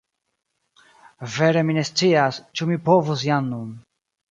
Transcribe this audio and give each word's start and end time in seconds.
Vere 1.35 1.63
mi 1.67 1.77
ne 1.79 1.85
scias, 1.91 2.41
ĉu 2.61 2.69
mi 2.73 2.81
povus 2.91 3.29
jam 3.31 3.55
nun. 3.55 3.73